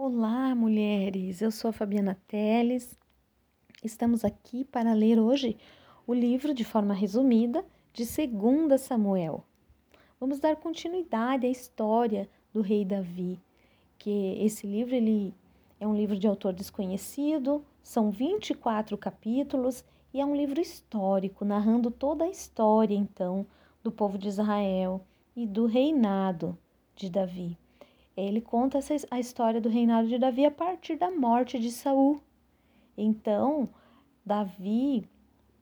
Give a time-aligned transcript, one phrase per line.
[0.00, 1.42] Olá, mulheres!
[1.42, 2.96] Eu sou a Fabiana Teles.
[3.82, 5.56] Estamos aqui para ler hoje
[6.06, 9.42] o livro de forma resumida de 2 Samuel.
[10.20, 13.40] Vamos dar continuidade à história do rei Davi,
[13.98, 15.34] que esse livro ele
[15.80, 19.84] é um livro de autor desconhecido, são 24 capítulos
[20.14, 23.44] e é um livro histórico, narrando toda a história então
[23.82, 25.04] do povo de Israel
[25.34, 26.56] e do reinado
[26.94, 27.58] de Davi.
[28.20, 32.20] Ele conta essa, a história do reinado de Davi a partir da morte de Saul.
[32.96, 33.68] Então,
[34.24, 35.08] Davi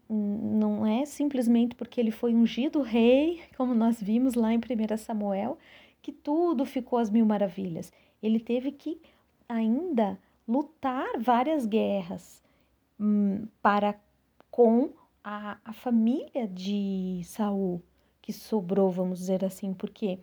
[0.08, 5.58] não é simplesmente porque ele foi ungido rei, como nós vimos lá em 1 Samuel,
[6.00, 7.92] que tudo ficou às mil maravilhas.
[8.22, 9.00] Ele teve que
[9.48, 12.42] ainda lutar várias guerras
[12.98, 13.98] hum, para
[14.50, 14.90] com
[15.22, 17.82] a, a família de Saul,
[18.22, 20.20] que sobrou, vamos dizer assim, porque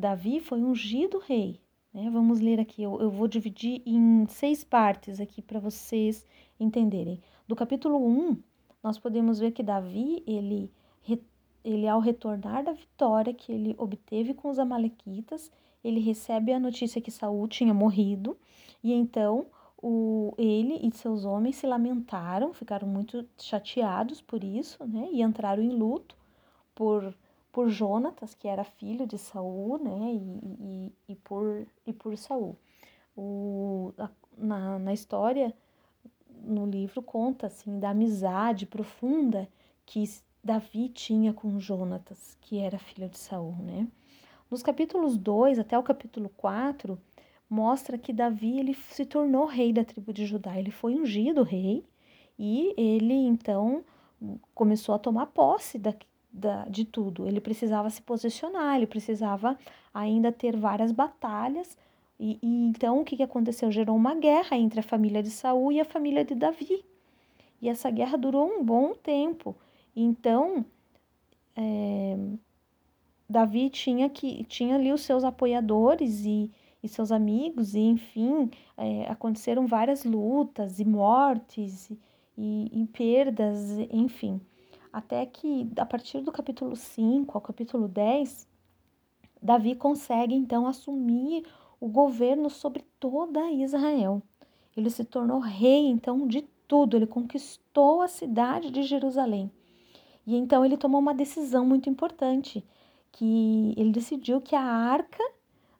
[0.00, 1.60] Davi foi ungido rei.
[1.92, 2.08] Né?
[2.10, 6.26] Vamos ler aqui, eu, eu vou dividir em seis partes aqui para vocês
[6.58, 7.20] entenderem.
[7.46, 8.36] Do capítulo 1,
[8.82, 10.72] nós podemos ver que Davi, ele,
[11.62, 15.50] ele ao retornar da vitória que ele obteve com os amalequitas,
[15.84, 18.36] ele recebe a notícia que Saul tinha morrido,
[18.82, 19.46] e então
[19.82, 25.08] o, ele e seus homens se lamentaram, ficaram muito chateados por isso, né?
[25.10, 26.16] E entraram em luto
[26.74, 27.14] por
[27.52, 32.56] por Jonatas, que era filho de Saul, né, e, e, e por, e por Saul.
[33.16, 35.54] O, a, na, na história,
[36.42, 39.48] no livro, conta, assim, da amizade profunda
[39.84, 40.04] que
[40.42, 43.88] Davi tinha com Jonatas, que era filho de Saul, né.
[44.50, 46.98] Nos capítulos 2 até o capítulo 4,
[47.48, 51.84] mostra que Davi ele se tornou rei da tribo de Judá, ele foi ungido rei,
[52.38, 53.84] e ele, então,
[54.54, 55.94] começou a tomar posse da,
[56.32, 57.26] da, de tudo.
[57.26, 59.58] Ele precisava se posicionar, ele precisava
[59.92, 61.76] ainda ter várias batalhas.
[62.18, 63.70] E, e, então o que, que aconteceu?
[63.70, 66.84] Gerou uma guerra entre a família de Saul e a família de Davi.
[67.60, 69.56] E essa guerra durou um bom tempo.
[69.94, 70.64] Então
[71.56, 72.16] é,
[73.28, 76.50] Davi tinha que tinha ali os seus apoiadores e,
[76.82, 81.90] e seus amigos, e enfim, é, aconteceram várias lutas e mortes
[82.38, 84.40] e, e perdas, enfim
[84.92, 88.48] até que a partir do capítulo 5 ao capítulo 10,
[89.42, 91.44] Davi consegue então assumir
[91.80, 94.22] o governo sobre toda Israel.
[94.76, 99.50] Ele se tornou rei então de tudo, ele conquistou a cidade de Jerusalém.
[100.26, 102.64] E então ele tomou uma decisão muito importante,
[103.10, 105.22] que ele decidiu que a arca,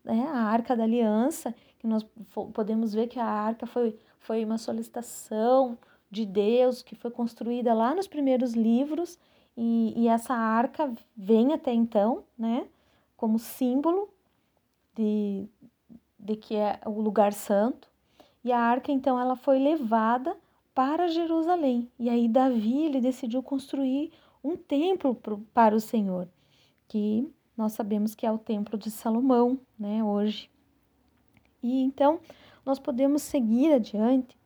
[0.02, 2.04] né, a arca da aliança, que nós
[2.52, 5.78] podemos ver que a arca foi, foi uma solicitação
[6.10, 9.18] de Deus que foi construída lá nos primeiros livros
[9.56, 12.66] e, e essa arca vem até então, né,
[13.16, 14.08] como símbolo
[14.94, 15.46] de,
[16.18, 17.88] de que é o lugar santo.
[18.42, 20.36] E a arca então ela foi levada
[20.74, 21.90] para Jerusalém.
[21.98, 24.10] E aí Davi ele decidiu construir
[24.42, 26.26] um templo pro, para o Senhor,
[26.88, 30.50] que nós sabemos que é o templo de Salomão, né, hoje.
[31.62, 32.18] E então
[32.64, 34.39] nós podemos seguir adiante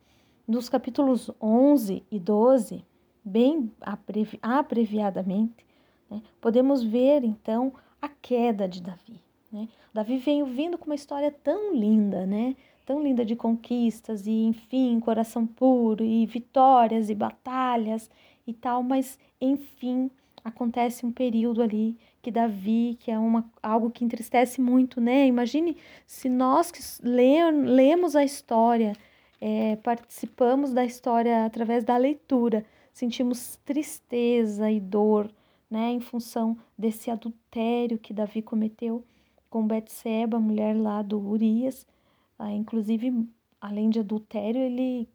[0.46, 2.84] nos capítulos 11 e 12,
[3.24, 5.66] bem abrevi abreviadamente,
[6.10, 9.20] né, podemos ver então a queda de Davi.
[9.50, 9.68] Né?
[9.92, 12.54] Davi veio vindo com uma história tão linda, né?
[12.84, 18.10] tão linda de conquistas e, enfim, coração puro e vitórias e batalhas
[18.46, 20.10] e tal, mas, enfim,
[20.44, 25.26] acontece um período ali que Davi, que é uma, algo que entristece muito, né?
[25.26, 28.94] Imagine se nós que le, lemos a história
[29.40, 35.30] é, participamos da história através da leitura, sentimos tristeza e dor,
[35.70, 39.04] né, em função desse adultério que Davi cometeu
[39.50, 41.86] com Betseba, mulher lá do Urias.
[42.38, 43.28] Ah, inclusive,
[43.60, 45.08] além de adultério, ele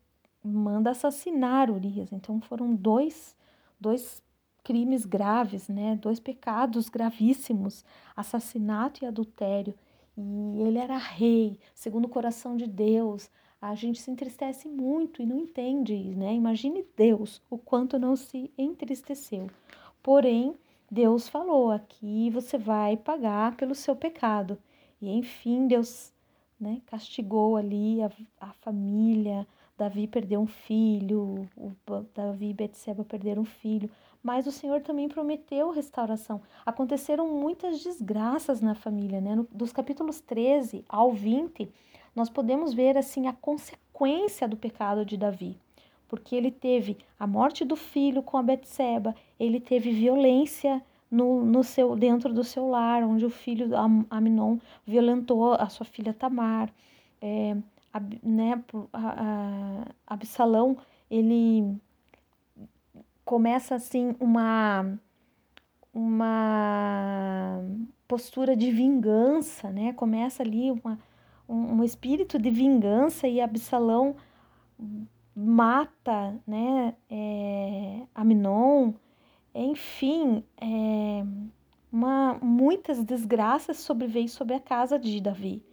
[0.43, 2.11] manda assassinar Urias.
[2.11, 3.35] Então foram dois,
[3.79, 4.21] dois
[4.63, 7.83] crimes graves, né, dois pecados gravíssimos,
[8.15, 9.73] assassinato e adultério.
[10.17, 13.29] E ele era rei, segundo o coração de Deus,
[13.61, 16.33] a gente se entristece muito e não entende, né?
[16.33, 19.49] Imagine Deus, o quanto não se entristeceu.
[20.01, 20.55] Porém,
[20.89, 24.57] Deus falou: aqui você vai pagar pelo seu pecado.
[25.01, 26.11] E enfim, Deus
[26.59, 29.47] né, castigou ali a, a família.
[29.77, 31.71] Davi perdeu um filho, o
[32.13, 33.89] Davi e Betseba perderam um filho,
[34.21, 36.41] mas o Senhor também prometeu restauração.
[36.65, 39.35] Aconteceram muitas desgraças na família, né?
[39.35, 41.71] No, dos capítulos 13 ao 20,
[42.15, 45.57] nós podemos ver assim a consequência do pecado de Davi,
[46.07, 51.63] porque ele teve a morte do filho com a Betseba, ele teve violência no, no
[51.63, 53.69] seu dentro do seu lar, onde o filho
[54.09, 56.69] Aminon violentou a sua filha Tamar.
[57.21, 57.55] É,
[58.23, 58.63] né,
[60.07, 60.77] Absalão,
[61.09, 61.75] ele
[63.25, 64.97] começa assim uma
[65.93, 67.61] uma
[68.07, 69.91] postura de vingança, né?
[69.93, 70.99] Começa ali uma,
[71.49, 74.15] um, um espírito de vingança e Absalão
[75.35, 76.95] mata, né?
[77.09, 78.93] É, Aminon,
[79.53, 81.25] enfim, é,
[81.91, 85.63] uma, muitas desgraças sobreveio sobre a casa de Davi.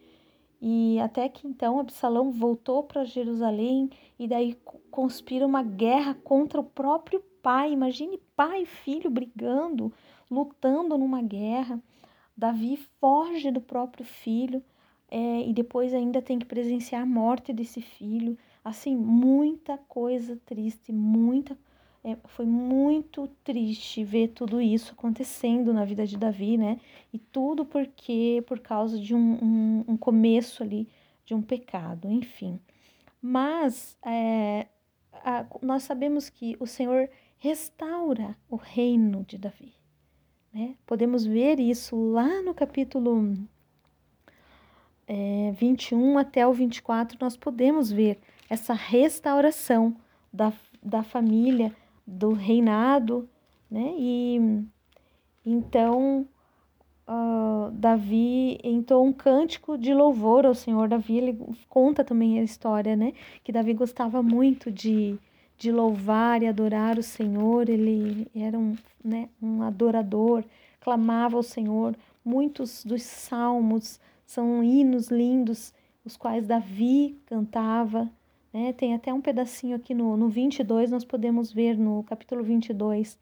[0.60, 4.56] E até que então Absalão voltou para Jerusalém e daí
[4.90, 7.72] conspira uma guerra contra o próprio pai.
[7.72, 9.92] Imagine pai e filho brigando,
[10.30, 11.78] lutando numa guerra.
[12.34, 14.62] Davi foge do próprio filho
[15.10, 18.36] é, e depois ainda tem que presenciar a morte desse filho.
[18.64, 21.56] Assim, muita coisa triste, muita
[22.06, 26.78] é, foi muito triste ver tudo isso acontecendo na vida de Davi, né?
[27.12, 30.88] E tudo porque por causa de um, um, um começo ali
[31.24, 32.60] de um pecado, enfim.
[33.20, 34.68] Mas é,
[35.12, 39.74] a, nós sabemos que o Senhor restaura o reino de Davi.
[40.54, 40.76] Né?
[40.86, 43.36] Podemos ver isso lá no capítulo
[45.06, 48.18] é, 21 até o 24, nós podemos ver
[48.48, 49.96] essa restauração
[50.32, 51.72] da, da família
[52.06, 53.28] do reinado,
[53.70, 53.94] né?
[53.98, 54.64] E
[55.44, 56.26] então
[57.08, 60.88] uh, Davi entrou um cântico de louvor ao Senhor.
[60.88, 63.12] Davi ele conta também a história, né?
[63.42, 65.18] Que Davi gostava muito de,
[65.56, 67.68] de louvar e adorar o Senhor.
[67.68, 70.44] Ele era um, né, um adorador,
[70.80, 71.96] clamava ao Senhor.
[72.24, 75.72] Muitos dos salmos são hinos lindos,
[76.04, 78.10] os quais Davi cantava.
[78.52, 78.72] Né?
[78.72, 83.18] Tem até um pedacinho aqui no, no 22, nós podemos ver no capítulo 22,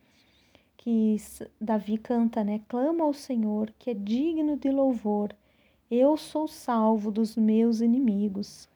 [0.77, 1.17] que
[1.61, 2.61] Davi canta, né?
[2.69, 5.35] Clama ao Senhor, que é digno de louvor.
[5.91, 8.69] Eu sou salvo dos meus inimigos.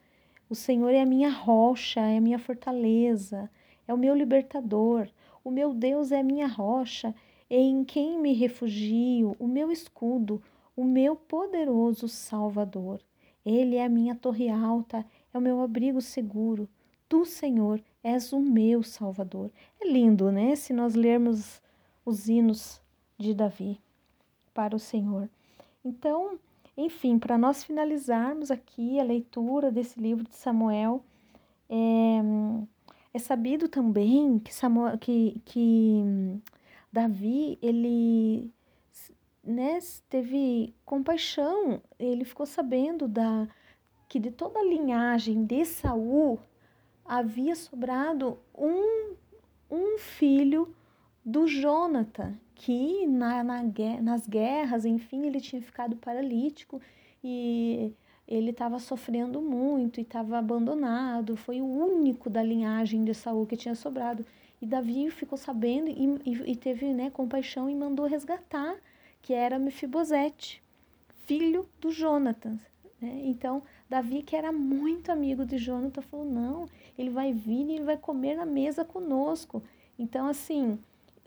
[0.48, 3.50] O Senhor é a minha rocha, é a minha fortaleza,
[3.86, 5.08] é o meu libertador.
[5.44, 7.14] O meu Deus é a minha rocha,
[7.50, 10.42] em quem me refugio, o meu escudo,
[10.78, 13.00] o meu poderoso Salvador.
[13.44, 15.04] Ele é a minha torre alta,
[15.34, 16.68] é o meu abrigo seguro.
[17.08, 19.50] Tu, Senhor, és o meu Salvador.
[19.80, 20.54] É lindo, né?
[20.54, 21.60] Se nós lermos
[22.06, 22.80] os hinos
[23.18, 23.80] de Davi
[24.54, 25.28] para o Senhor.
[25.84, 26.38] Então,
[26.76, 31.02] enfim, para nós finalizarmos aqui a leitura desse livro de Samuel,
[31.68, 32.20] é,
[33.12, 36.04] é sabido também que, Samuel, que, que
[36.92, 38.52] Davi, ele
[39.44, 43.48] né, teve compaixão, ele ficou sabendo da,
[44.08, 46.38] que de toda a linhagem de Saul
[47.04, 49.14] havia sobrado um,
[49.70, 50.74] um filho
[51.24, 53.62] do Jonathan, que na, na,
[54.02, 56.80] nas guerras, enfim, ele tinha ficado paralítico
[57.22, 57.94] e
[58.26, 61.36] ele estava sofrendo muito e estava abandonado.
[61.36, 64.24] Foi o único da linhagem de Saul que tinha sobrado.
[64.60, 68.76] E Davi ficou sabendo e, e, e teve né, compaixão e mandou resgatar,
[69.22, 70.62] que era Mefibosete,
[71.26, 72.58] filho do Jonathan.
[73.00, 73.22] Né?
[73.24, 76.66] Então, Davi, que era muito amigo de Jonathan, falou: não,
[76.96, 79.62] ele vai vir e ele vai comer na mesa conosco.
[79.98, 80.78] Então, assim,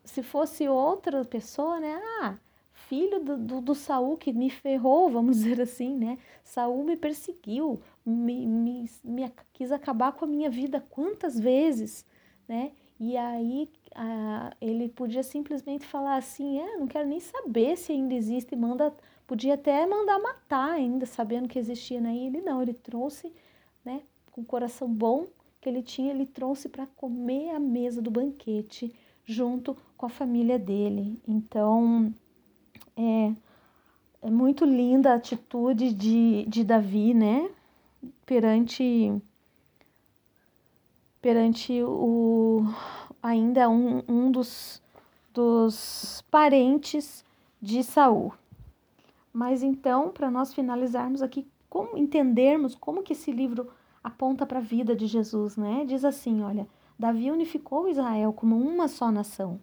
[0.03, 1.99] se fosse outra pessoa, né?
[2.21, 2.37] Ah,
[2.73, 6.17] filho do, do, do Saul que me ferrou, vamos dizer assim, né?
[6.43, 12.05] Saul me perseguiu, me, me, me quis acabar com a minha vida quantas vezes,
[12.47, 12.71] né?
[12.99, 13.69] E aí
[14.59, 18.93] ele podia simplesmente falar assim, é, não quero nem saber se ainda existe, manda
[19.31, 22.13] Podia até mandar matar ainda, sabendo que existia, né?
[22.13, 23.31] Ele não, ele trouxe,
[23.85, 25.27] né, com o coração bom
[25.61, 28.93] que ele tinha, ele trouxe para comer a mesa do banquete
[29.23, 31.17] junto com a família dele.
[31.25, 32.13] Então,
[32.97, 33.33] é,
[34.21, 37.49] é muito linda a atitude de, de Davi, né?
[38.25, 39.13] Perante
[41.21, 42.65] perante o
[43.21, 44.81] ainda um, um dos,
[45.33, 47.23] dos parentes
[47.61, 48.33] de Saul.
[49.33, 53.69] Mas então, para nós finalizarmos aqui, como entendermos como que esse livro
[54.03, 55.85] aponta para a vida de Jesus, né?
[55.85, 59.59] Diz assim, olha, Davi unificou Israel como uma só nação.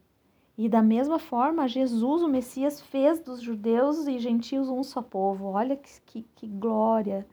[0.56, 5.46] E da mesma forma, Jesus, o Messias, fez dos judeus e gentios um só povo.
[5.46, 7.26] Olha que, que, que glória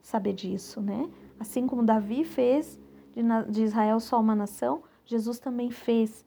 [0.00, 1.08] saber disso, né?
[1.38, 2.80] Assim como Davi fez
[3.14, 3.22] de,
[3.52, 6.24] de Israel só uma nação, Jesus também fez,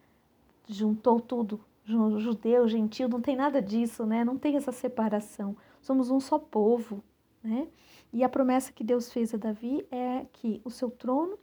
[0.67, 4.24] juntou tudo judeu, gentil, não tem nada disso, né?
[4.24, 5.55] Não tem essa separação.
[5.82, 7.03] Somos um só povo,
[7.44, 7.67] né?
[8.12, 11.38] E a promessa que Deus fez a Davi é que o seu trono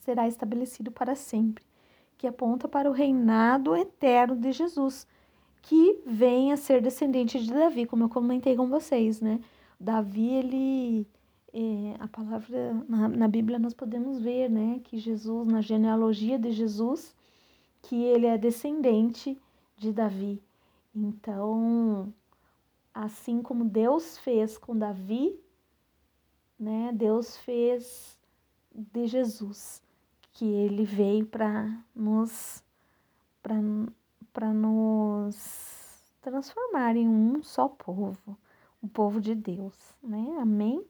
[0.00, 1.64] será estabelecido para sempre,
[2.16, 5.06] que aponta para o reinado eterno de Jesus,
[5.60, 9.40] que vem a ser descendente de Davi, como eu comentei com vocês, né?
[9.78, 11.06] Davi, ele
[11.52, 16.50] é, a palavra na, na, Bíblia nós podemos ver, né, que Jesus, na genealogia de
[16.52, 17.14] Jesus,
[17.82, 19.40] que ele é descendente
[19.76, 20.42] de Davi.
[20.94, 22.12] Então,
[22.92, 25.38] assim como Deus fez com Davi,
[26.58, 28.18] né, Deus fez
[28.74, 29.82] de Jesus,
[30.32, 32.62] que ele veio para nos
[34.32, 38.36] para nos transformar em um só povo,
[38.82, 40.36] o povo de Deus, né?
[40.38, 40.84] Amém?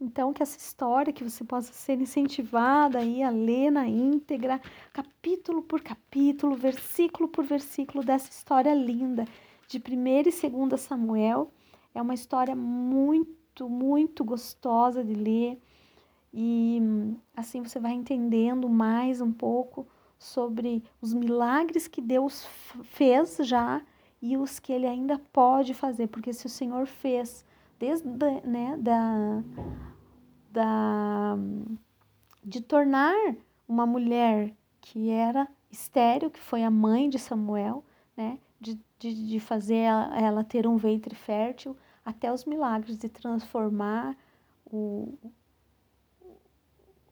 [0.00, 4.60] Então, que essa história, que você possa ser incentivada aí a ler na íntegra,
[4.92, 9.24] capítulo por capítulo, versículo por versículo dessa história linda
[9.66, 11.50] de 1 e 2 Samuel.
[11.92, 15.60] É uma história muito, muito gostosa de ler
[16.32, 16.80] e
[17.36, 19.86] assim você vai entendendo mais um pouco
[20.18, 22.46] sobre os milagres que Deus
[22.84, 23.82] fez já
[24.20, 27.44] e os que ele ainda pode fazer, porque se o Senhor fez
[27.78, 28.08] desde
[28.44, 29.42] né, da,
[30.50, 31.36] da,
[32.44, 33.14] de tornar
[33.68, 37.84] uma mulher que era estéreo, que foi a mãe de Samuel,
[38.16, 43.08] né, de, de, de fazer ela, ela ter um ventre fértil, até os milagres de
[43.08, 44.16] transformar
[44.64, 45.14] o,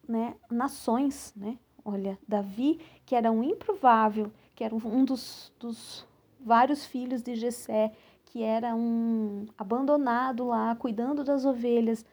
[0.09, 1.59] né, nações, né?
[1.85, 6.07] Olha, Davi, que era um improvável, que era um dos, dos
[6.41, 7.93] vários filhos de Jessé,
[8.37, 12.05] que era um abandonado lá, cuidando das ovelhas,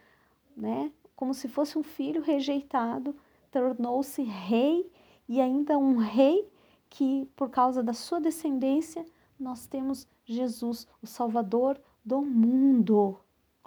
[0.56, 0.90] né?
[1.18, 3.14] Como se fosse um filho rejeitado,
[3.52, 4.90] tornou-se rei
[5.28, 6.50] e ainda um rei
[6.90, 9.06] que, por causa da sua descendência,
[9.38, 13.20] nós temos Jesus, o Salvador do mundo.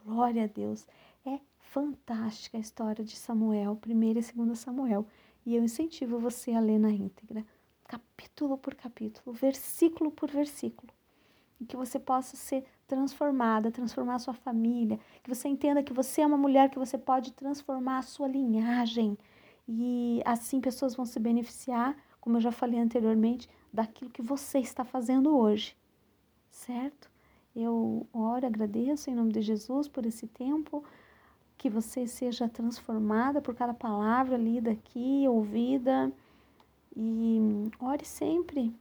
[0.02, 0.86] Glória a Deus.
[1.26, 5.06] É fantástica a história de Samuel, 1 e 2 Samuel.
[5.44, 7.44] E eu incentivo você a ler na íntegra,
[7.86, 10.95] capítulo por capítulo, versículo por versículo.
[11.68, 16.36] Que você possa ser transformada, transformar sua família, que você entenda que você é uma
[16.36, 19.16] mulher que você pode transformar a sua linhagem.
[19.68, 24.84] E assim pessoas vão se beneficiar, como eu já falei anteriormente, daquilo que você está
[24.84, 25.76] fazendo hoje.
[26.50, 27.10] Certo?
[27.54, 30.84] Eu oro, agradeço em nome de Jesus por esse tempo,
[31.56, 36.12] que você seja transformada por cada palavra lida aqui, ouvida.
[36.94, 37.38] E
[37.80, 38.74] ore sempre.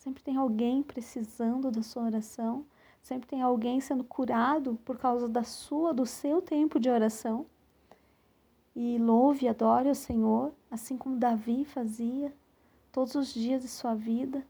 [0.00, 2.64] Sempre tem alguém precisando da sua oração.
[3.02, 7.44] Sempre tem alguém sendo curado por causa da sua, do seu tempo de oração.
[8.74, 12.34] E louve e adore o Senhor, assim como Davi fazia
[12.90, 14.42] todos os dias de sua vida.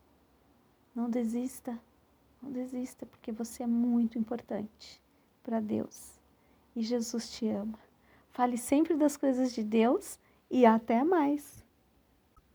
[0.95, 1.77] Não desista.
[2.41, 5.03] Não desista, porque você é muito importante
[5.43, 6.13] para Deus.
[6.77, 7.79] E Jesus te ama.
[8.31, 10.17] Fale sempre das coisas de Deus
[10.49, 11.60] e até mais.